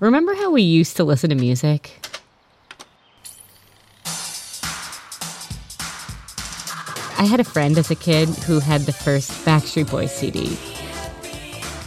[0.00, 2.04] Remember how we used to listen to music?
[7.16, 10.58] I had a friend as a kid who had the first Backstreet Boys CD.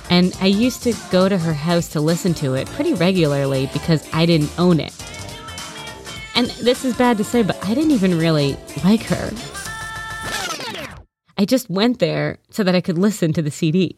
[0.09, 4.07] And I used to go to her house to listen to it pretty regularly because
[4.13, 4.95] I didn't own it.
[6.33, 8.55] And this is bad to say, but I didn't even really
[8.85, 9.31] like her.
[11.37, 13.95] I just went there so that I could listen to the CD.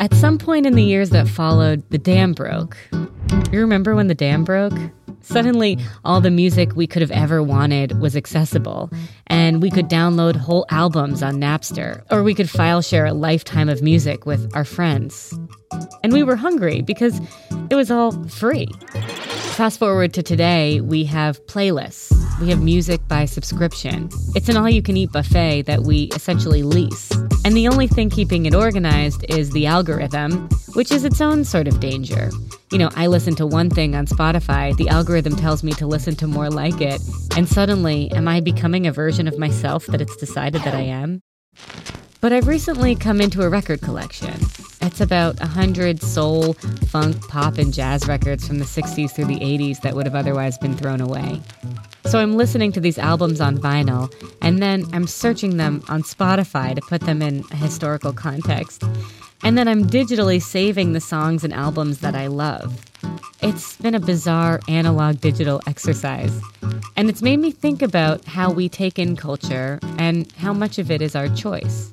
[0.00, 2.74] At some point in the years that followed, the dam broke.
[3.52, 4.72] You remember when the dam broke?
[5.20, 8.90] Suddenly, all the music we could have ever wanted was accessible,
[9.26, 13.68] and we could download whole albums on Napster, or we could file share a lifetime
[13.68, 15.38] of music with our friends.
[16.02, 17.20] And we were hungry because
[17.68, 18.68] it was all free.
[19.52, 22.19] Fast forward to today, we have playlists.
[22.40, 24.08] We have music by subscription.
[24.34, 27.10] It's an all you can eat buffet that we essentially lease.
[27.44, 31.68] And the only thing keeping it organized is the algorithm, which is its own sort
[31.68, 32.30] of danger.
[32.72, 36.16] You know, I listen to one thing on Spotify, the algorithm tells me to listen
[36.16, 37.02] to more like it,
[37.36, 41.20] and suddenly, am I becoming a version of myself that it's decided that I am?
[42.22, 44.34] But I've recently come into a record collection.
[44.82, 46.54] It's about 100 soul,
[46.88, 50.56] funk, pop, and jazz records from the 60s through the 80s that would have otherwise
[50.58, 51.40] been thrown away.
[52.06, 56.74] So I'm listening to these albums on vinyl, and then I'm searching them on Spotify
[56.74, 58.82] to put them in a historical context.
[59.42, 62.84] And then I'm digitally saving the songs and albums that I love.
[63.42, 66.40] It's been a bizarre analog digital exercise.
[66.96, 70.90] And it's made me think about how we take in culture and how much of
[70.90, 71.92] it is our choice.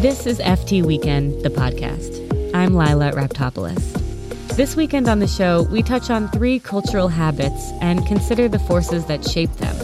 [0.00, 2.54] This is FT Weekend, the podcast.
[2.54, 4.54] I'm Lila Raptopoulos.
[4.54, 9.06] This weekend on the show, we touch on three cultural habits and consider the forces
[9.06, 9.74] that shape them.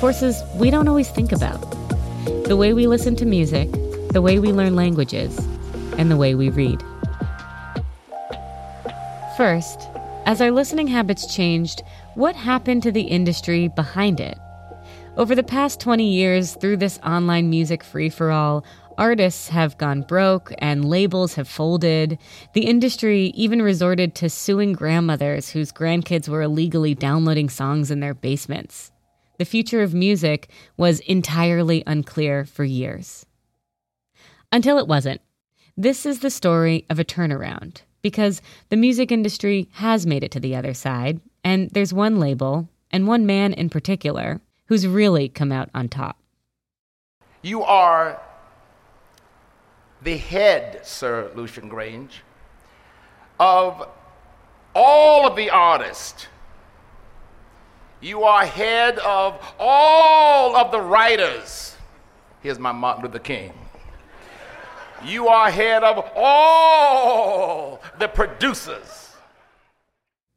[0.00, 1.60] Forces we don't always think about.
[2.46, 3.70] The way we listen to music,
[4.08, 5.38] the way we learn languages,
[5.96, 6.82] and the way we read.
[9.36, 9.88] First,
[10.26, 11.84] as our listening habits changed,
[12.16, 14.36] what happened to the industry behind it?
[15.16, 18.64] Over the past 20 years, through this online music free for all,
[19.00, 22.18] Artists have gone broke and labels have folded.
[22.52, 28.12] The industry even resorted to suing grandmothers whose grandkids were illegally downloading songs in their
[28.12, 28.92] basements.
[29.38, 33.24] The future of music was entirely unclear for years.
[34.52, 35.22] Until it wasn't.
[35.78, 40.40] This is the story of a turnaround because the music industry has made it to
[40.40, 45.52] the other side, and there's one label, and one man in particular, who's really come
[45.52, 46.18] out on top.
[47.40, 48.20] You are
[50.02, 52.20] the head, Sir Lucian Grainge,
[53.38, 53.88] of
[54.74, 56.26] all of the artists.
[58.00, 61.76] You are head of all of the writers.
[62.42, 63.52] Here's my Martin Luther King.
[65.04, 69.08] You are head of all the producers.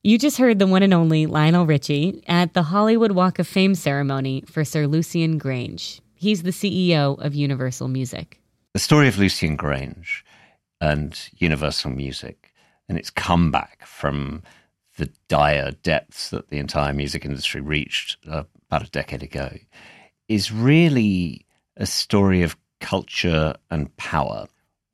[0.03, 3.75] You just heard the one and only Lionel Richie at the Hollywood Walk of Fame
[3.75, 6.01] ceremony for Sir Lucian Grainge.
[6.15, 8.42] He's the CEO of Universal Music
[8.73, 10.23] the story of Lucian Grainge
[10.81, 12.53] and Universal Music
[12.89, 14.41] and its comeback from
[14.97, 19.51] the dire depths that the entire music industry reached uh, about a decade ago
[20.27, 21.45] is really
[21.77, 24.47] a story of culture and power.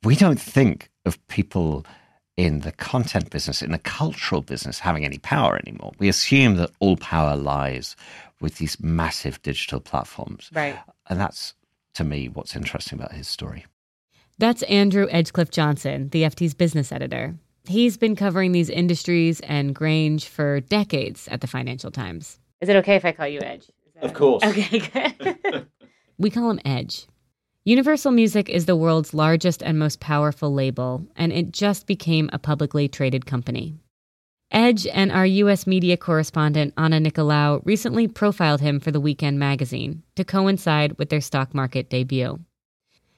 [0.04, 1.86] We don't think of people
[2.38, 5.92] in the content business, in the cultural business, having any power anymore.
[6.00, 7.96] We assume that all power lies
[8.40, 10.50] with these massive digital platforms.
[10.54, 10.78] Right.
[11.10, 11.54] And that's
[12.00, 13.66] to me what's interesting about his story.
[14.38, 17.36] That's Andrew Edgecliffe Johnson, the FT's business editor.
[17.68, 22.40] He's been covering these industries and Grainge for decades at the Financial Times.
[22.62, 23.70] Is it okay if I call you Edge?
[24.02, 24.42] Of course.
[24.46, 25.68] Okay, good.
[26.18, 27.06] we call him Edge.
[27.66, 32.40] Universal Music is the world's largest and most powerful label, and it just became a
[32.40, 33.76] publicly traded company.
[34.52, 35.68] Edge and our U.S.
[35.68, 41.22] media correspondent Anna Nicolaou recently profiled him for the Weekend magazine to coincide with their
[41.22, 42.40] stock market debut.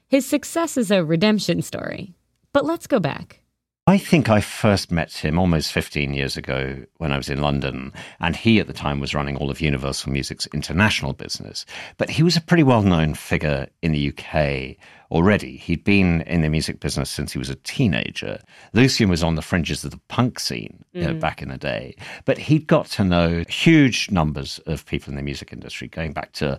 [0.08, 2.14] His success is a redemption story.
[2.52, 3.41] But let's go back.
[3.88, 7.92] I think I first met him almost 15 years ago when I was in London,
[8.20, 11.66] and he at the time was running all of Universal Music's international business.
[11.98, 14.76] But he was a pretty well known figure in the UK
[15.10, 15.56] already.
[15.56, 18.38] He'd been in the music business since he was a teenager.
[18.72, 21.00] Lucian was on the fringes of the punk scene mm.
[21.00, 21.20] you know, mm.
[21.20, 25.22] back in the day, but he'd got to know huge numbers of people in the
[25.22, 26.56] music industry, going back to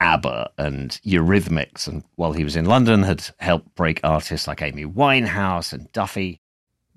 [0.00, 4.84] ABBA and Eurythmics, and while he was in London, had helped break artists like Amy
[4.84, 6.42] Winehouse and Duffy.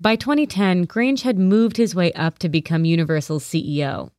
[0.02, 4.10] By 2010, Grainge had moved his way up to become Universal's CEO.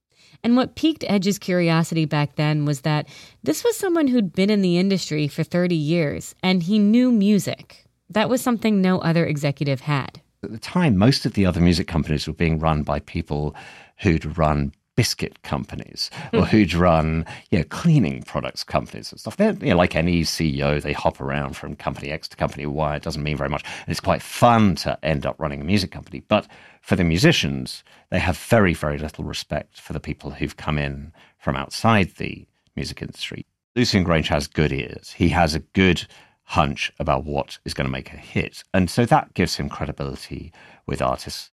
[0.41, 3.05] And what piqued Edge's curiosity back then was that
[3.43, 7.83] this was someone who'd been in the industry for 30 years and he knew music.
[8.09, 10.21] That was something no other executive had.
[10.41, 13.53] At the time, most of the other music companies were being run by people
[13.97, 16.45] who'd run biscuit companies or hmm.
[16.45, 19.37] who'd run you know, cleaning products companies and stuff.
[19.37, 22.95] They're you know, like any CEO, they hop around from company X to company Y.
[22.95, 23.63] It doesn't mean very much.
[23.63, 26.23] And it's quite fun to end up running a music company.
[26.27, 26.47] But
[26.81, 31.13] for the musicians, they have very, very little respect for the people who've come in
[31.37, 33.45] from outside the music industry.
[33.75, 35.13] Lucian Grainge has good ears.
[35.13, 36.05] He has a good
[36.43, 38.63] hunch about what is going to make a hit.
[38.73, 40.51] And so that gives him credibility
[40.85, 41.49] with artists.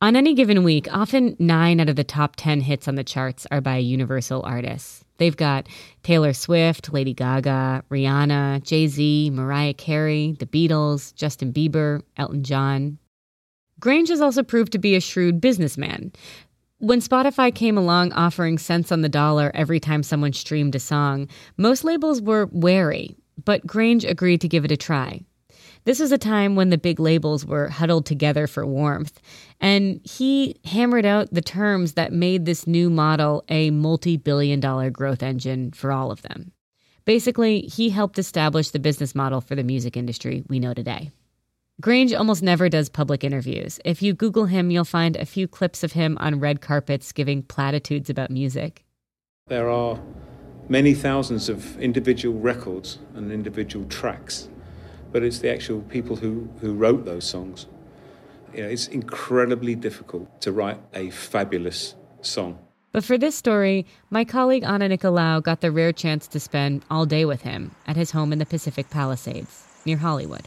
[0.00, 3.48] On any given week, often nine out of the top 10 hits on the charts
[3.50, 5.04] are by Universal artists.
[5.16, 5.68] They've got
[6.04, 12.98] Taylor Swift, Lady Gaga, Rihanna, Jay Z, Mariah Carey, The Beatles, Justin Bieber, Elton John.
[13.80, 16.12] Grainge has also proved to be a shrewd businessman.
[16.78, 21.26] When Spotify came along offering cents on the dollar every time someone streamed a song,
[21.56, 25.22] most labels were wary, but Grainge agreed to give it a try.
[25.88, 29.18] This was a time when the big labels were huddled together for warmth,
[29.58, 34.90] and he hammered out the terms that made this new model a multi billion dollar
[34.90, 36.52] growth engine for all of them.
[37.06, 41.10] Basically, he helped establish the business model for the music industry we know today.
[41.80, 43.80] Grainge almost never does public interviews.
[43.82, 47.42] If you Google him, you'll find a few clips of him on red carpets giving
[47.42, 48.84] platitudes about music.
[49.46, 49.98] There are
[50.68, 54.50] many thousands of individual records and individual tracks
[55.12, 57.66] but it's the actual people who, who wrote those songs.
[58.54, 62.58] You know, it's incredibly difficult to write a fabulous song.
[62.92, 67.04] But for this story, my colleague Anna Nicolaou got the rare chance to spend all
[67.04, 70.42] day with him at his home in the Pacific Palisades near Hollywood.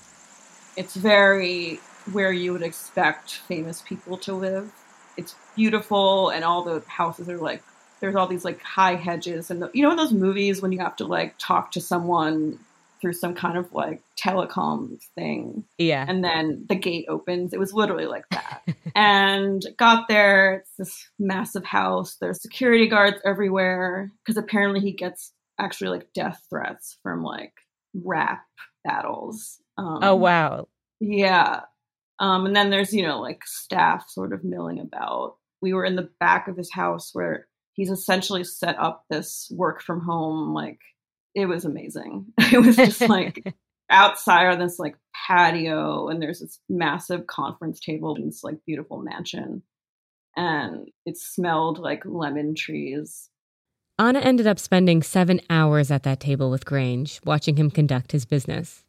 [0.75, 1.79] It's very
[2.11, 4.71] where you would expect famous people to live.
[5.17, 7.61] It's beautiful, and all the houses are like
[7.99, 10.79] there's all these like high hedges, and the, you know in those movies when you
[10.79, 12.59] have to like talk to someone
[13.01, 15.65] through some kind of like telecom thing.
[15.77, 16.05] Yeah.
[16.07, 17.53] And then the gate opens.
[17.53, 18.61] It was literally like that.
[18.95, 20.57] and got there.
[20.57, 22.17] It's this massive house.
[22.21, 27.53] There's security guards everywhere because apparently he gets actually like death threats from like
[27.93, 28.45] rap
[28.83, 29.59] battles.
[29.77, 30.67] Um, oh, wow.
[30.99, 31.61] Yeah.
[32.19, 35.37] Um, and then there's, you know, like staff sort of milling about.
[35.61, 39.81] We were in the back of his house where he's essentially set up this work
[39.81, 40.79] from home like
[41.35, 42.25] it was amazing.
[42.51, 43.53] It was just like
[43.89, 44.95] outside on this like
[45.27, 49.63] patio, and there's this massive conference table in this like beautiful mansion,
[50.35, 53.29] and it smelled like lemon trees.
[53.97, 58.25] Anna ended up spending seven hours at that table with Grainge, watching him conduct his
[58.25, 58.83] business.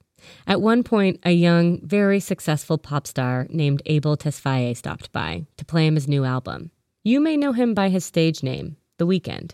[0.47, 5.65] At one point, a young, very successful pop star named Abel Tesfaye stopped by to
[5.65, 6.71] play him his new album.
[7.05, 9.53] You may know him by his stage name, The Weeknd.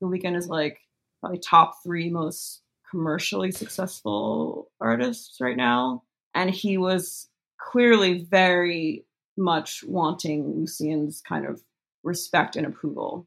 [0.00, 0.78] The Weeknd is like
[1.20, 6.02] probably top three most commercially successful artists right now.
[6.34, 7.28] And he was
[7.58, 9.04] clearly very
[9.36, 11.62] much wanting Lucian's kind of
[12.02, 13.26] respect and approval.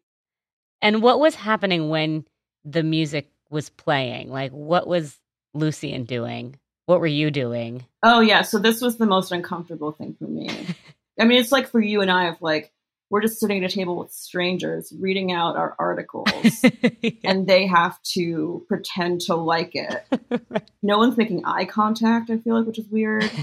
[0.82, 2.26] And what was happening when
[2.64, 4.30] the music was playing?
[4.30, 5.18] Like, what was
[5.54, 6.56] Lucian doing?
[6.86, 7.86] What were you doing?
[8.02, 8.44] Oh, yeah.
[8.44, 10.50] So, this was the most uncomfortable thing for me.
[11.20, 12.72] I mean, it's like for you and I, of like,
[13.10, 16.30] we're just sitting at a table with strangers reading out our articles
[17.02, 17.12] yeah.
[17.24, 20.06] and they have to pretend to like it.
[20.82, 23.30] No one's making eye contact i feel like which is weird.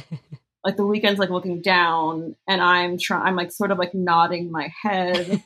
[0.64, 4.50] Like the Weeknd's like looking down and i'm trying i'm like sort of like nodding
[4.50, 5.40] my head.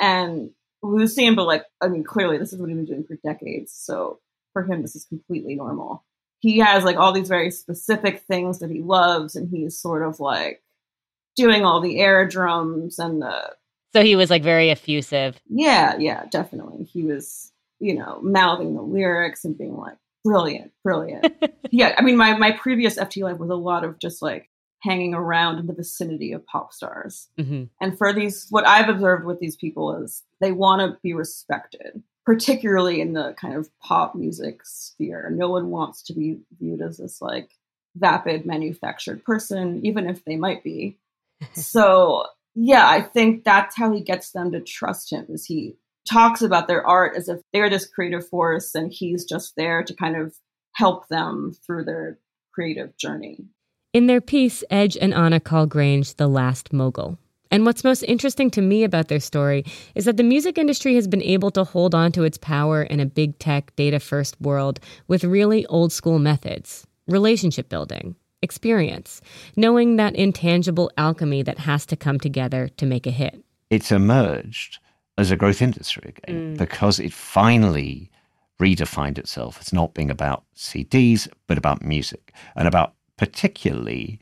[0.00, 3.72] And lucian but like i mean clearly this is what he's been doing for decades
[3.74, 4.20] so
[4.54, 6.04] for him this is completely normal.
[6.40, 10.20] He has like all these very specific things that he loves and he's sort of
[10.20, 10.62] like
[11.38, 13.54] doing all the air drums and the
[13.94, 15.40] so he was like very effusive.
[15.48, 16.84] Yeah yeah definitely.
[16.84, 21.26] He was you know mouthing the lyrics and being like brilliant brilliant.
[21.70, 24.48] Yeah i mean my my previous ft life was a lot of just like
[24.80, 27.28] hanging around in the vicinity of pop stars.
[27.38, 27.64] Mm-hmm.
[27.80, 32.02] and for these what i've observed with these people is they want to be respected
[32.28, 35.30] particularly in the kind of pop music sphere.
[35.34, 37.48] No one wants to be viewed as this like
[37.96, 40.98] vapid manufactured person even if they might be
[41.54, 45.76] so yeah, I think that's how he gets them to trust him is he
[46.08, 49.94] talks about their art as if they're this creative force and he's just there to
[49.94, 50.34] kind of
[50.74, 52.18] help them through their
[52.52, 53.44] creative journey.
[53.92, 57.18] In their piece, Edge and Anna call Grainge the last mogul.
[57.50, 59.64] And what's most interesting to me about their story
[59.94, 63.00] is that the music industry has been able to hold on to its power in
[63.00, 69.20] a big tech, data first world with really old school methods relationship building, experience,
[69.56, 73.42] knowing that intangible alchemy that has to come together to make a hit.
[73.70, 74.78] It's emerged
[75.16, 76.58] as a growth industry again Mm.
[76.58, 78.10] because it finally
[78.60, 84.18] redefined itself as not being about CDs, but about music and about particularly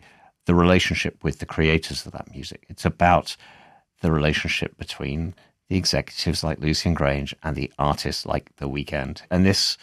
[0.47, 2.65] the relationship with the creators of that music.
[2.69, 3.37] It's about
[4.01, 5.35] the relationship between
[5.69, 9.23] the executives like Lucian Grainge and the artists like The Weeknd.
[9.31, 9.77] And this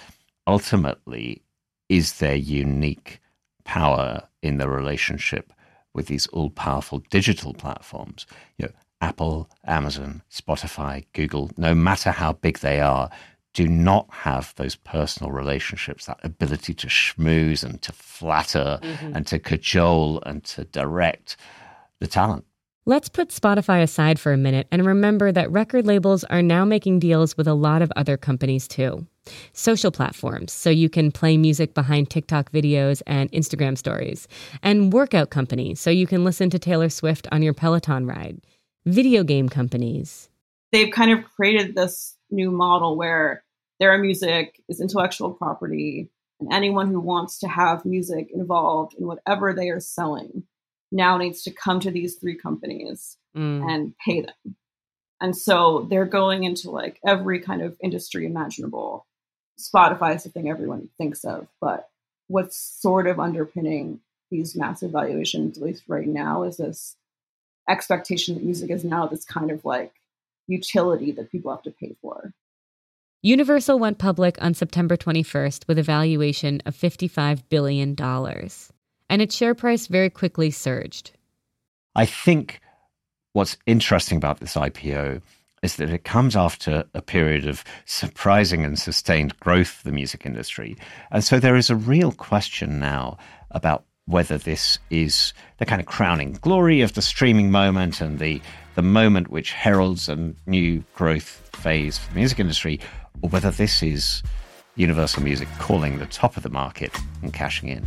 [0.47, 1.41] ultimately
[1.89, 3.19] is their unique
[3.63, 5.53] power in the relationship
[5.93, 8.25] with these all powerful digital platforms.
[8.57, 13.09] You know, Apple, Amazon, Spotify, Google, no matter how big they are,
[13.53, 19.15] do not have those personal relationships, that ability to schmooze and to flatter mm-hmm.
[19.15, 21.37] and to cajole and to direct
[21.99, 22.45] the talent.
[22.85, 26.99] Let's put Spotify aside for a minute and remember that record labels are now making
[26.99, 29.07] deals with a lot of other companies too.
[29.53, 34.27] Social platforms, so you can play music behind TikTok videos and Instagram stories,
[34.61, 38.41] and workout companies, so you can listen to Taylor Swift on your Peloton ride.
[38.85, 40.29] Video game companies.
[40.73, 43.45] They've kind of created this new model where
[43.79, 46.09] their music is intellectual property,
[46.41, 50.43] and anyone who wants to have music involved in whatever they are selling
[50.93, 53.67] now needs to come to these three companies Mm.
[53.67, 54.55] and pay them.
[55.19, 59.07] And so they're going into like every kind of industry imaginable.
[59.59, 61.89] Spotify is the thing everyone thinks of, but
[62.27, 66.95] what's sort of underpinning these massive valuations, at least right now, is this
[67.67, 69.93] expectation that music is now this kind of like
[70.47, 72.33] utility that people have to pay for.
[73.21, 77.95] Universal went public on September 21st with a valuation of $55 billion,
[79.13, 81.11] and its share price very quickly surged.
[81.93, 82.59] I think
[83.33, 85.21] what's interesting about this IPO
[85.61, 90.25] is that it comes after a period of surprising and sustained growth for the music
[90.25, 90.75] industry.
[91.11, 93.19] And so there is a real question now
[93.51, 98.41] about whether this is the kind of crowning glory of the streaming moment and the,
[98.73, 102.79] the moment which heralds a new growth phase for the music industry,
[103.21, 104.23] or whether this is
[104.75, 106.91] Universal Music calling the top of the market
[107.21, 107.85] and cashing in.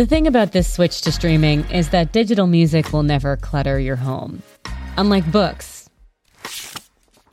[0.00, 3.96] The thing about this switch to streaming is that digital music will never clutter your
[3.96, 4.42] home.
[4.96, 5.90] Unlike books,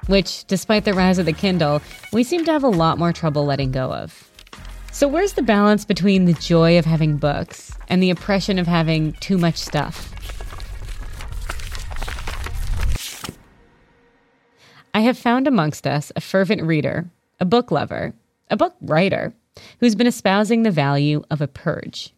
[0.07, 1.81] which, despite the rise of the Kindle,
[2.11, 4.29] we seem to have a lot more trouble letting go of.
[4.91, 9.13] So, where's the balance between the joy of having books and the oppression of having
[9.21, 10.13] too much stuff?
[14.93, 17.09] I have found amongst us a fervent reader,
[17.39, 18.13] a book lover,
[18.51, 19.33] a book writer,
[19.79, 22.11] who's been espousing the value of a purge.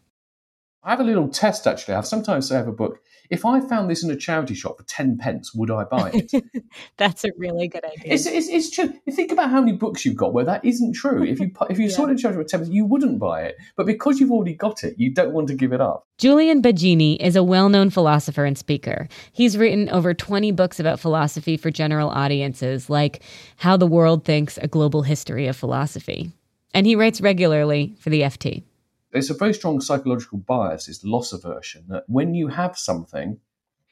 [0.82, 1.94] I have a little test actually.
[1.94, 3.00] I sometimes say I have a book.
[3.28, 6.32] If I found this in a charity shop for 10 pence, would I buy it?
[6.96, 8.14] That's a really good idea.
[8.14, 8.92] it's, it's, it's true.
[9.06, 11.22] You think about how many books you've got where that isn't true.
[11.22, 13.18] If you if you saw it in a charity shop for 10 pence, you wouldn't
[13.18, 13.56] buy it.
[13.76, 16.06] But because you've already got it, you don't want to give it up.
[16.18, 19.06] Julian Baggini is a well known philosopher and speaker.
[19.32, 23.22] He's written over 20 books about philosophy for general audiences, like
[23.56, 26.32] How the World Thinks a Global History of Philosophy.
[26.72, 28.64] And he writes regularly for the FT.
[29.12, 33.40] There's a very strong psychological bias, it's loss aversion, that when you have something,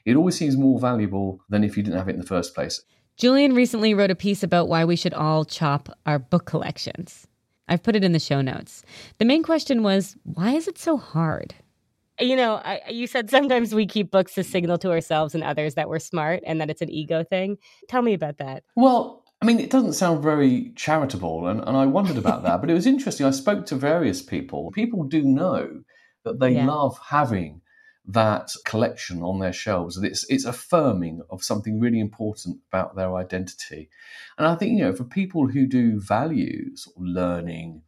[0.04, 2.82] it always seems more valuable than if you didn't have it in the first place.
[3.16, 7.26] Julian recently wrote a piece about why we should all chop our book collections.
[7.66, 8.82] I've put it in the show notes.
[9.18, 11.54] The main question was why is it so hard?
[12.20, 15.74] You know, I, you said sometimes we keep books to signal to ourselves and others
[15.74, 17.58] that we're smart and that it's an ego thing.
[17.88, 18.64] Tell me about that.
[18.74, 22.60] Well, I mean, it doesn't sound very charitable, and, and I wondered about that.
[22.60, 23.26] But it was interesting.
[23.26, 24.70] I spoke to various people.
[24.72, 25.82] People do know
[26.24, 26.66] that they Yeah.
[26.66, 27.60] love having
[28.04, 29.96] that collection on their shelves.
[29.96, 33.90] And it's it's affirming of something really important about their identity.
[34.38, 37.82] And I think you know, for people who do value sort of learning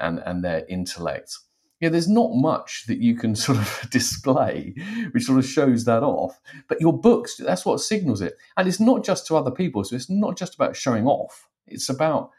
[0.00, 1.38] and and their intellect,
[1.80, 4.74] yeah, there's not much that you can sort of display
[5.12, 6.40] which sort of shows that off.
[6.68, 8.34] But your books, that's what signals it.
[8.56, 9.84] And it's not just to other people.
[9.84, 11.48] So it's not just about showing off.
[11.66, 12.30] It's about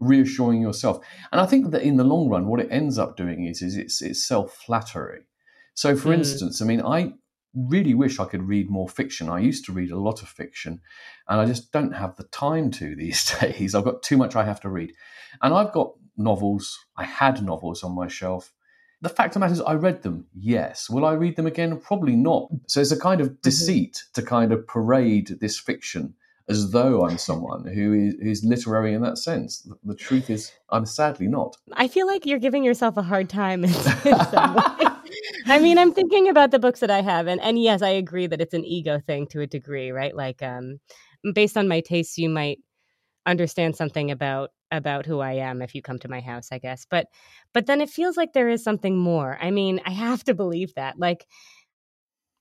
[0.00, 1.04] reassuring yourself.
[1.32, 3.76] And I think that in the long run, what it ends up doing is, is
[3.76, 5.22] it's, it's self flattery.
[5.74, 6.18] So, for Mm.
[6.18, 7.12] instance, I mean, I
[7.54, 9.28] really wish I could read more fiction.
[9.28, 10.80] I used to read a lot of fiction,
[11.28, 13.74] and I just don't have the time to these days.
[13.74, 14.92] I've got too much I have to read.
[15.42, 18.52] And I've got novels, I had novels on my shelf.
[19.06, 20.90] The fact of the matter is, I read them, yes.
[20.90, 21.78] Will I read them again?
[21.78, 22.48] Probably not.
[22.66, 26.12] So it's a kind of deceit to kind of parade this fiction
[26.48, 29.60] as though I'm someone who is, who's literary in that sense.
[29.60, 31.56] The, the truth is, I'm sadly not.
[31.74, 33.76] I feel like you're giving yourself a hard time in, in
[34.32, 34.86] some way.
[35.46, 38.26] I mean, I'm thinking about the books that I have, and, and yes, I agree
[38.26, 40.16] that it's an ego thing to a degree, right?
[40.16, 40.80] Like, um,
[41.32, 42.58] based on my tastes, you might
[43.24, 46.86] understand something about about who I am if you come to my house, I guess.
[46.88, 47.06] But
[47.52, 49.38] but then it feels like there is something more.
[49.40, 50.98] I mean, I have to believe that.
[50.98, 51.26] Like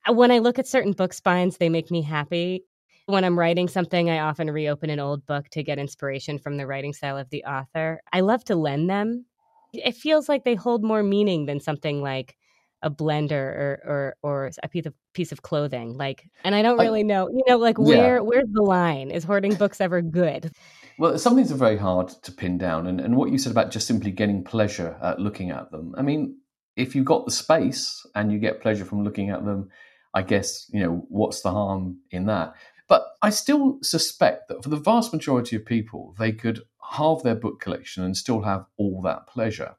[0.08, 2.64] uh, when I look at certain book spines, they make me happy.
[3.08, 6.66] When I'm writing something, I often reopen an old book to get inspiration from the
[6.66, 8.02] writing style of the author.
[8.12, 9.26] I love to lend them.
[9.74, 12.36] It feels like they hold more meaning than something like
[12.82, 15.98] a blender or or or a piece of piece of clothing.
[15.98, 18.20] Like, and I don't really know, you know, like where yeah.
[18.22, 19.12] where's the line?
[19.12, 20.52] Is hoarding books ever good?
[20.98, 23.72] Well, some things are very hard to pin down, and and what you said about
[23.72, 25.94] just simply getting pleasure at looking at them.
[25.98, 26.38] I mean,
[26.76, 29.70] if you've got the space and you get pleasure from looking at them,
[30.14, 32.54] I guess you know what's the harm in that.
[32.88, 36.62] But I still suspect that for the vast majority of people, they could
[36.92, 39.76] halve their book collection and still have all that pleasure.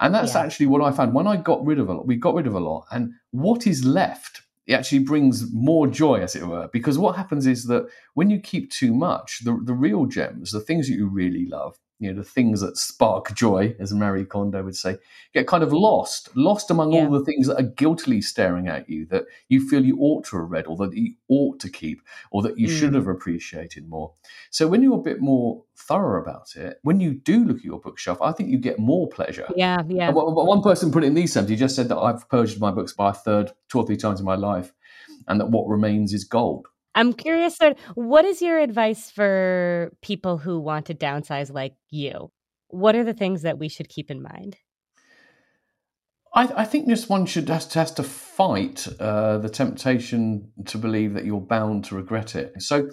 [0.00, 0.40] And that's yeah.
[0.40, 2.06] actually what I found when I got rid of a lot.
[2.06, 6.20] We got rid of a lot, and what is left it actually brings more joy,
[6.20, 9.74] as it were, because what happens is that when you keep too much, the, the
[9.74, 13.74] real gems, the things that you really love, you know, the things that spark joy,
[13.80, 14.98] as Marie Kondo would say,
[15.32, 17.04] get kind of lost, lost among yeah.
[17.04, 20.36] all the things that are guiltily staring at you that you feel you ought to
[20.36, 22.78] have read or that you ought to keep or that you mm.
[22.78, 24.12] should have appreciated more.
[24.50, 27.80] So when you're a bit more thorough about it, when you do look at your
[27.80, 29.46] bookshelf, I think you get more pleasure.
[29.56, 30.08] Yeah, yeah.
[30.08, 31.48] And one person put it in these terms.
[31.48, 34.20] He just said that I've purged my books by a third, two or three times
[34.20, 34.72] in my life,
[35.28, 36.66] and that what remains is gold.
[36.96, 37.58] I'm curious,
[37.94, 42.32] what is your advice for people who want to downsize like you?
[42.68, 44.56] What are the things that we should keep in mind?
[46.34, 50.78] I, I think just one should has to, has to fight uh, the temptation to
[50.78, 52.62] believe that you're bound to regret it.
[52.62, 52.88] So,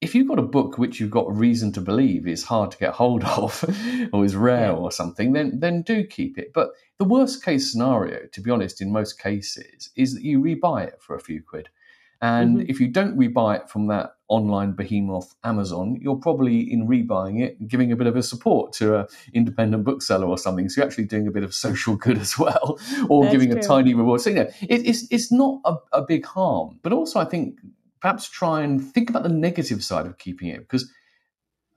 [0.00, 2.92] if you've got a book which you've got reason to believe is hard to get
[2.92, 3.64] hold of
[4.12, 6.52] or is rare or something, then then do keep it.
[6.54, 10.86] But the worst case scenario, to be honest, in most cases, is that you rebuy
[10.86, 11.70] it for a few quid.
[12.20, 12.70] And mm-hmm.
[12.70, 17.68] if you don't rebuy it from that online behemoth Amazon, you're probably in rebuying it
[17.68, 20.68] giving a bit of a support to an independent bookseller or something.
[20.68, 23.60] So you're actually doing a bit of social good as well, or That's giving true.
[23.60, 24.20] a tiny reward.
[24.20, 27.58] So you know, it, it's it's not a, a big harm, but also I think
[28.00, 30.90] perhaps try and think about the negative side of keeping it because.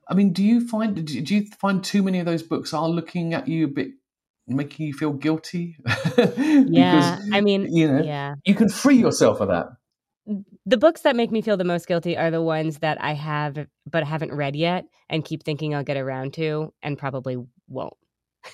[0.08, 3.34] I mean, do you find do you find too many of those books are looking
[3.34, 3.92] at you a bit
[4.48, 5.76] making you feel guilty?
[5.84, 8.34] because, yeah, I mean, you know, yeah.
[8.44, 9.68] you can free yourself of that
[10.64, 13.66] the books that make me feel the most guilty are the ones that I have
[13.90, 17.36] but haven't read yet and keep thinking I'll get around to and probably
[17.68, 17.94] won't.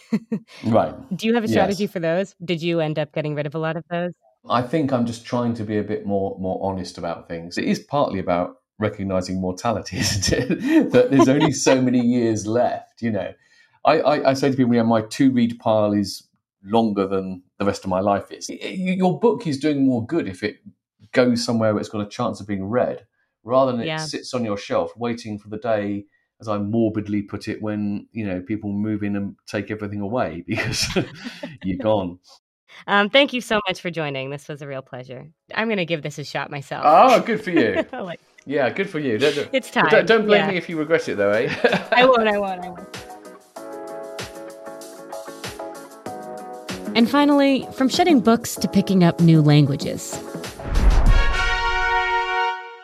[0.64, 0.94] right.
[1.16, 1.92] Do you have a strategy yes.
[1.92, 2.34] for those?
[2.44, 4.12] Did you end up getting rid of a lot of those?
[4.48, 7.58] I think I'm just trying to be a bit more more honest about things.
[7.58, 10.92] It is partly about recognizing mortality, isn't it?
[10.92, 13.02] that there's only so many years left.
[13.02, 13.32] You know,
[13.84, 16.26] I, I, I say to people, yeah, my to read pile is
[16.64, 18.48] longer than the rest of my life is.
[18.48, 20.58] Your book is doing more good if it
[21.12, 23.06] goes somewhere where it's got a chance of being read,
[23.44, 24.02] rather than yeah.
[24.02, 26.04] it sits on your shelf waiting for the day,
[26.40, 30.44] as I morbidly put it, when you know people move in and take everything away
[30.46, 30.86] because
[31.64, 32.18] you're gone.
[32.86, 34.30] Um, thank you so much for joining.
[34.30, 35.26] This was a real pleasure.
[35.54, 36.84] I'm going to give this a shot myself.
[36.86, 37.84] Oh, good for you.
[37.92, 39.18] like, yeah, good for you.
[39.18, 39.88] Don't, it's time.
[39.90, 40.50] Don't, don't blame yeah.
[40.52, 41.88] me if you regret it, though, eh?
[41.92, 42.28] I won't.
[42.28, 42.64] I won't.
[42.64, 42.96] I won't.
[46.96, 50.18] And finally, from shedding books to picking up new languages.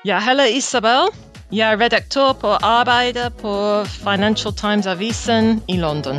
[0.04, 1.08] Jeg heller Isabel.
[1.52, 6.16] Jeg er redaktør på Arbejder på Financial Times Avisen i London.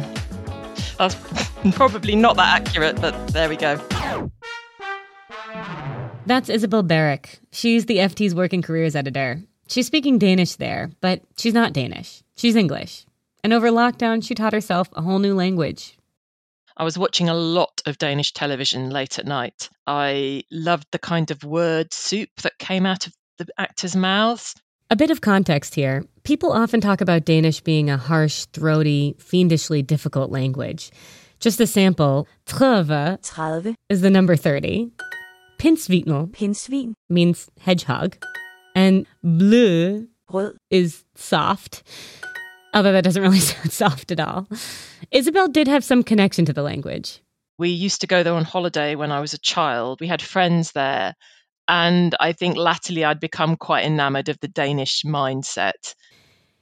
[1.00, 1.15] That's
[1.80, 3.78] probably not that accurate, but there we go.
[6.26, 7.39] That's Isabel Berwick.
[7.52, 9.36] She's the FT's working careers editor.
[9.67, 12.24] She's speaking Danish there, but she's not Danish.
[12.36, 13.06] She's English.
[13.43, 15.95] And over lockdown, she taught herself a whole new language.
[16.76, 19.69] I was watching a lot of Danish television late at night.
[19.86, 24.56] I loved the kind of word soup that came out of the actors' mouths.
[24.91, 26.04] A bit of context here.
[26.24, 30.91] People often talk about Danish being a harsh, throaty, fiendishly difficult language.
[31.39, 33.76] Just a sample, 30, 30.
[33.89, 34.91] is the number 30.
[35.58, 38.17] Pindsvinel Pindsvin means hedgehog.
[38.76, 40.56] And bleu Rød.
[40.69, 41.84] is soft.
[42.74, 44.48] Although that doesn't really sound soft at all.
[45.12, 47.21] Isabel did have some connection to the language.
[47.58, 50.02] We used to go there on holiday when I was a child.
[50.02, 51.15] We had friends there
[51.67, 55.95] and I think latterly I'd become quite enamored of the Danish mindset.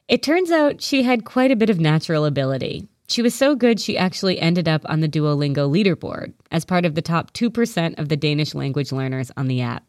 [0.08, 2.88] It turns out she had quite a bit of natural ability.
[3.08, 6.96] She was so good, she actually ended up on the Duolingo leaderboard as part of
[6.96, 9.86] the top 2% of the Danish language learners on the app.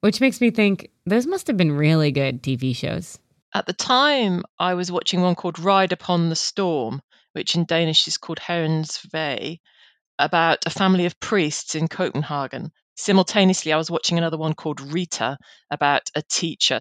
[0.00, 3.18] Which makes me think those must have been really good TV shows.
[3.54, 7.00] At the time, I was watching one called Ride Upon the Storm,
[7.32, 9.60] which in Danish is called Herrens Vej,
[10.18, 15.36] about a family of priests in Copenhagen Simultaneously, I was watching another one called Rita
[15.70, 16.80] about a teacher.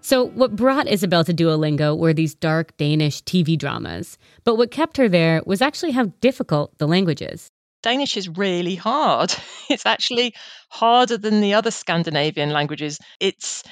[0.00, 4.18] So, what brought Isabel to Duolingo were these dark Danish TV dramas.
[4.42, 7.48] But what kept her there was actually how difficult the language is.
[7.82, 9.34] Danish is really hard.
[9.70, 10.34] It's actually
[10.68, 12.98] harder than the other Scandinavian languages.
[13.18, 13.62] It's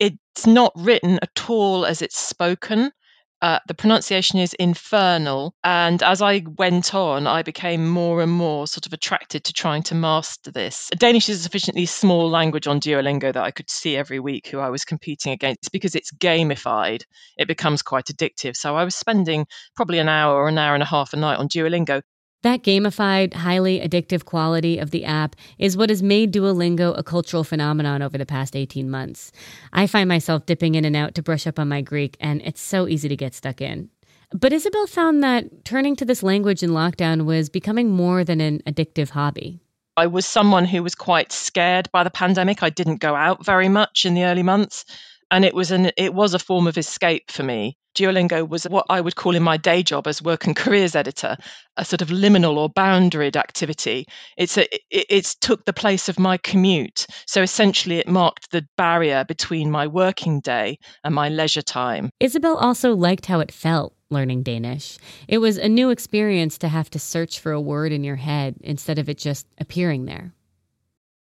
[0.00, 2.92] it's not written at all as it's spoken.
[3.40, 5.54] Uh, the pronunciation is infernal.
[5.62, 9.84] And as I went on, I became more and more sort of attracted to trying
[9.84, 10.90] to master this.
[10.96, 14.58] Danish is a sufficiently small language on Duolingo that I could see every week who
[14.58, 15.70] I was competing against.
[15.72, 17.02] Because it's gamified,
[17.36, 18.56] it becomes quite addictive.
[18.56, 19.46] So I was spending
[19.76, 22.02] probably an hour or an hour and a half a night on Duolingo.
[22.42, 27.42] That gamified, highly addictive quality of the app is what has made Duolingo a cultural
[27.42, 29.32] phenomenon over the past 18 months.
[29.72, 32.60] I find myself dipping in and out to brush up on my Greek, and it's
[32.60, 33.90] so easy to get stuck in.
[34.32, 38.60] But Isabel found that turning to this language in lockdown was becoming more than an
[38.68, 39.58] addictive hobby.
[39.96, 42.62] I was someone who was quite scared by the pandemic.
[42.62, 44.84] I didn't go out very much in the early months
[45.30, 47.76] and it was an it was a form of escape for me.
[47.94, 51.36] Duolingo was what I would call in my day job as work and careers editor,
[51.76, 54.06] a sort of liminal or boundaried activity.
[54.36, 57.06] It's a, it, it's took the place of my commute.
[57.26, 62.10] So essentially, it marked the barrier between my working day and my leisure time.
[62.20, 64.98] Isabel also liked how it felt learning Danish.
[65.26, 68.56] It was a new experience to have to search for a word in your head
[68.60, 70.32] instead of it just appearing there.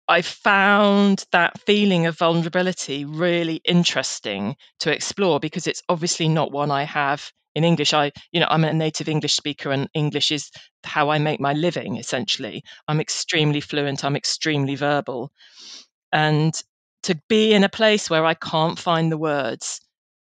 [0.08, 6.72] I found that feeling of vulnerability really interesting to explore because it's obviously not one
[6.72, 7.93] I have in English.
[7.93, 10.50] I, you know, I'm a native English speaker and English is
[10.84, 12.63] how I make my living essentially.
[12.88, 15.32] I'm extremely fluent, I'm extremely verbal.
[16.13, 16.54] And
[17.04, 19.82] to be in a place where I can't find the words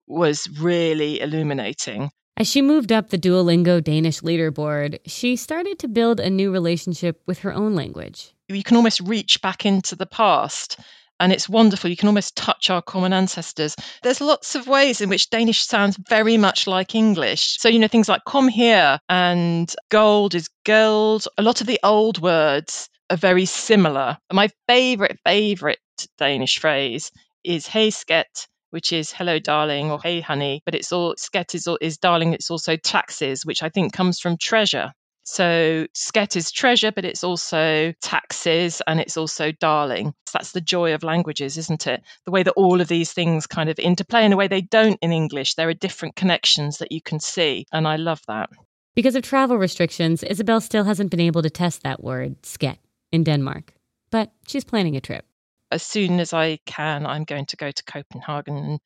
[0.08, 2.12] was really illuminating.
[2.38, 7.22] As she moved up the Duolingo Danish leaderboard, she started to build a new relationship
[7.26, 10.80] with her own language you can almost reach back into the past
[11.20, 11.90] and it's wonderful.
[11.90, 13.76] You can almost touch our common ancestors.
[14.02, 17.60] There's lots of ways in which Danish sounds very much like English.
[17.60, 21.28] So, you know, things like come here and gold is gold.
[21.38, 24.18] A lot of the old words are very similar.
[24.34, 25.80] My favorite, favorite
[26.18, 27.12] Danish phrase
[27.44, 31.68] is hey skat, which is hello darling or hey honey, but it's all skat is,
[31.80, 32.34] is darling.
[32.34, 34.92] It's also taxes, which I think comes from treasure.
[35.24, 40.14] So Skat is treasure, but it's also taxes and it's also darling.
[40.26, 42.04] So that's the joy of languages, isn't it?
[42.26, 44.98] The way that all of these things kind of interplay in a way they don't
[45.02, 45.54] in English.
[45.54, 47.66] There are different connections that you can see.
[47.72, 48.50] And I love that.
[48.96, 52.80] Because of travel restrictions, Isabel still hasn't been able to test that word, Skat,
[53.12, 53.74] in Denmark.
[54.10, 55.26] But she's planning a trip.
[55.72, 58.80] As soon as I can, I'm going to go to Copenhagen and,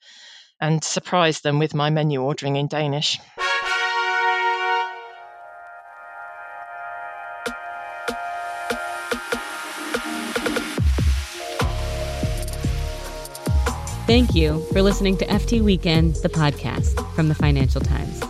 [0.61, 3.19] and surprise them with my menu ordering in Danish.
[14.05, 18.21] Thank you for listening to FT Weekend, the podcast from the Financial Times.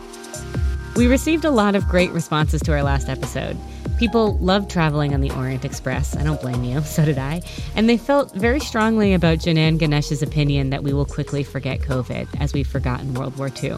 [0.96, 3.58] We received a lot of great responses to our last episode.
[3.98, 6.18] People loved traveling on the Orient Express.
[6.18, 7.42] I don't blame you, so did I.
[7.76, 12.28] And they felt very strongly about Janan Ganesh's opinion that we will quickly forget COVID,
[12.42, 13.78] as we've forgotten World War II.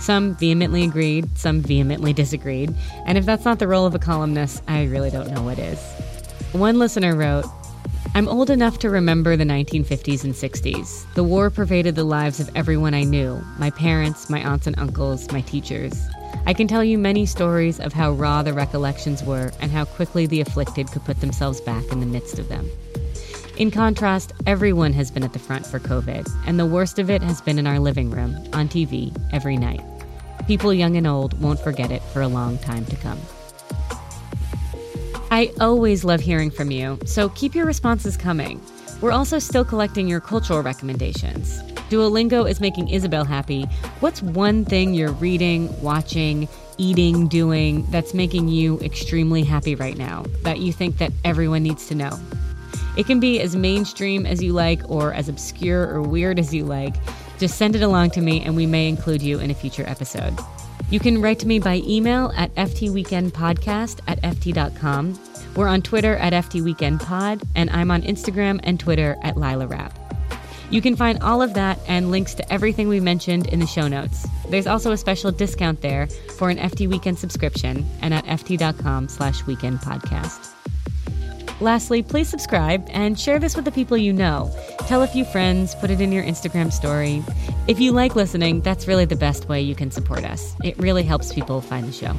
[0.00, 2.74] Some vehemently agreed, some vehemently disagreed.
[3.06, 5.80] And if that's not the role of a columnist, I really don't know what is.
[6.52, 7.44] One listener wrote,
[8.16, 11.12] I'm old enough to remember the 1950s and 60s.
[11.14, 15.30] The war pervaded the lives of everyone I knew my parents, my aunts and uncles,
[15.32, 16.00] my teachers.
[16.46, 20.26] I can tell you many stories of how raw the recollections were and how quickly
[20.26, 22.70] the afflicted could put themselves back in the midst of them.
[23.56, 27.22] In contrast, everyone has been at the front for COVID, and the worst of it
[27.22, 29.80] has been in our living room, on TV, every night.
[30.48, 33.20] People young and old won't forget it for a long time to come.
[35.30, 38.60] I always love hearing from you, so keep your responses coming.
[39.00, 41.60] We're also still collecting your cultural recommendations.
[41.90, 43.64] Duolingo is making Isabel happy.
[44.00, 50.24] What's one thing you're reading, watching, eating, doing that's making you extremely happy right now
[50.42, 52.18] that you think that everyone needs to know?
[52.96, 56.64] It can be as mainstream as you like or as obscure or weird as you
[56.64, 56.94] like.
[57.38, 60.38] Just send it along to me and we may include you in a future episode.
[60.90, 65.18] You can write to me by email at ftweekendpodcast at ft.com.
[65.56, 70.03] We're on Twitter at ftweekendpod, and I'm on Instagram and Twitter at Lila Rapp.
[70.70, 73.86] You can find all of that and links to everything we mentioned in the show
[73.88, 74.26] notes.
[74.48, 79.46] There's also a special discount there for an FT Weekend subscription and at ft.com slash
[79.46, 80.50] weekend podcast.
[81.60, 84.52] Lastly, please subscribe and share this with the people you know.
[84.80, 87.22] Tell a few friends, put it in your Instagram story.
[87.68, 90.56] If you like listening, that's really the best way you can support us.
[90.64, 92.16] It really helps people find the show.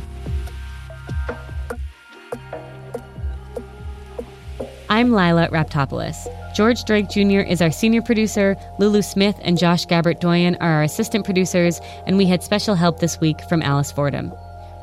[4.89, 6.44] I'm Lila Raptopoulos.
[6.56, 7.41] George Drake Jr.
[7.41, 12.15] is our senior producer, Lulu Smith and Josh Gabert Doyon are our assistant producers, and
[12.15, 14.32] we had special help this week from Alice Fordham.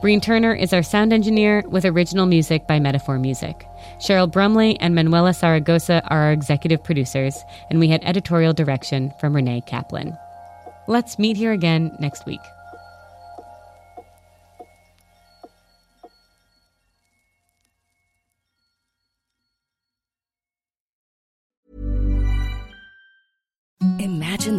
[0.03, 3.67] Breen Turner is our sound engineer with original music by Metaphor Music.
[3.99, 9.35] Cheryl Brumley and Manuela Saragosa are our executive producers, and we had editorial direction from
[9.35, 10.19] Renee Kaplan.
[10.89, 12.41] Let's meet here again next week.